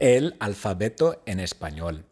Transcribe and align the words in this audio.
El 0.00 0.34
alfabeto 0.40 1.22
en 1.26 1.40
español. 1.40 2.06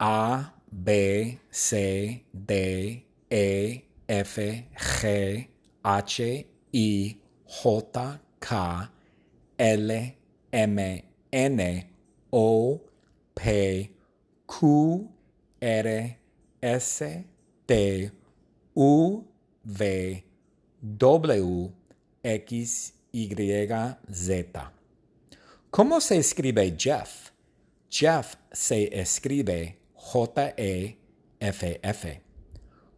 A, 0.00 0.56
B, 0.68 1.38
C, 1.48 2.26
D, 2.32 3.06
E, 3.30 3.84
F, 4.08 4.68
G, 4.76 5.50
H, 5.84 6.46
I, 6.72 7.20
J, 7.46 8.20
K, 8.40 8.92
L, 9.56 10.18
M, 10.50 11.04
N, 11.30 11.90
O, 12.30 12.82
P, 13.32 13.94
Q, 14.44 15.08
R, 15.60 16.18
S, 16.60 17.24
T, 17.64 18.12
U, 18.74 19.24
V, 19.62 20.24
W, 20.80 21.72
X, 22.24 22.92
Y, 23.12 23.96
Z. 24.10 24.72
¿Cómo 25.74 26.00
se 26.00 26.16
escribe 26.18 26.76
Jeff? 26.78 27.32
Jeff 27.90 28.36
se 28.52 28.96
escribe 28.96 29.80
J-E-F-F. 29.94 31.02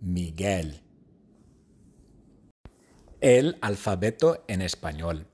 Miguel. 0.00 0.81
El 3.22 3.56
alfabeto 3.60 4.42
en 4.48 4.62
español. 4.62 5.28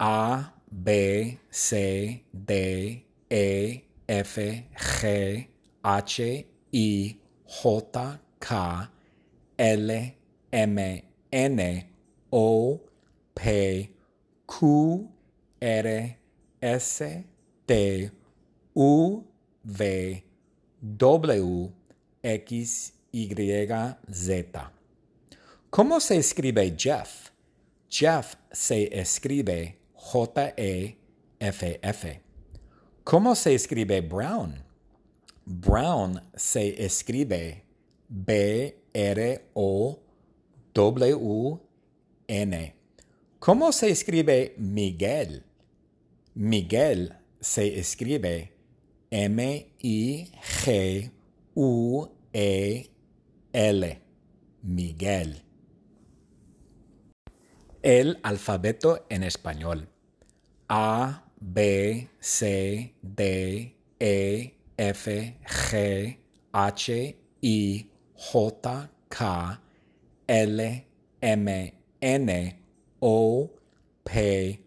A, 0.00 0.56
B, 0.68 1.38
C, 1.48 2.24
D, 2.32 3.06
E, 3.30 3.84
F, 4.08 4.68
G, 4.74 5.48
H, 5.84 6.48
I, 6.72 7.20
J, 7.46 8.20
K, 8.40 8.90
L, 9.56 10.16
M, 10.50 11.04
N, 11.30 11.90
O, 12.30 12.82
P, 13.32 13.94
Q, 14.44 15.08
R, 15.60 16.18
S, 16.60 17.24
T, 17.64 18.10
U, 18.74 19.24
V, 19.62 20.24
W, 20.80 21.72
X, 22.24 22.92
Y, 23.12 23.96
Z. 24.10 24.83
¿Cómo 25.74 25.98
se 25.98 26.16
escribe 26.18 26.76
Jeff? 26.78 27.30
Jeff 27.90 28.36
se 28.52 28.96
escribe 28.96 29.80
J-E-F-F. 29.94 31.02
¿Cómo 33.02 33.34
se 33.34 33.56
escribe 33.56 34.00
Brown? 34.00 34.62
Brown 35.44 36.22
se 36.36 36.84
escribe 36.84 37.64
B-R-O-W-N. 38.08 38.54
¿Cómo 43.40 43.72
se 43.72 43.90
escribe 43.90 44.54
Miguel? 44.56 45.44
Miguel 46.34 47.16
se 47.40 47.80
escribe 47.80 48.52
M-I-G-U-E-L. 49.10 49.82
Miguel. 54.62 55.43
El 57.84 58.18
alfabeto 58.22 59.04
en 59.10 59.22
español. 59.24 59.86
A, 60.70 61.22
B, 61.38 62.08
C, 62.18 62.94
D, 63.02 63.76
E, 64.00 64.54
F, 64.78 65.38
G, 65.44 66.18
H, 66.50 67.18
I, 67.42 67.90
J, 68.14 68.90
K, 69.10 69.60
L, 70.26 70.86
M, 71.20 71.74
N, 72.00 72.60
O, 73.00 73.50
P, 74.02 74.64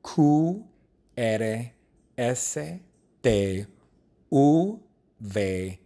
Q, 0.00 0.64
R, 1.16 1.74
S, 2.16 2.80
T, 3.20 3.66
U, 4.30 4.78
V, 5.18 5.80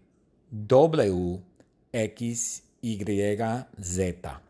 W, 0.50 1.42
X, 1.94 2.62
Y, 2.82 3.66
Z. 3.80 4.40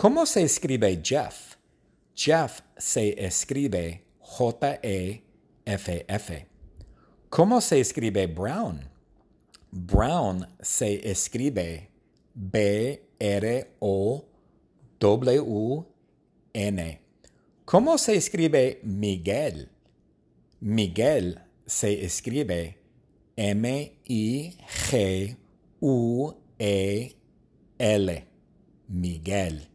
¿Cómo 0.00 0.24
se 0.24 0.42
escribe 0.42 0.98
Jeff? 1.04 1.56
Jeff 2.14 2.62
se 2.78 3.22
escribe 3.22 4.06
J-E-F-F. 4.20 5.26
¿Cómo 7.28 7.60
se 7.60 7.80
escribe 7.80 8.26
Brown? 8.26 8.88
Brown 9.70 10.48
se 10.58 11.10
escribe 11.10 11.90
B-R-O-W-N. 12.32 12.80
¿Cómo 17.66 17.98
se 17.98 18.14
escribe 18.14 18.80
Miguel? 18.82 19.68
Miguel 20.60 21.42
se 21.66 22.06
escribe 22.06 22.78
M-I-G-U-E-L. 23.36 24.16
Miguel. 28.88 29.69